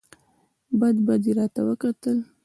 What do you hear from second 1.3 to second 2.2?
راته وکتل!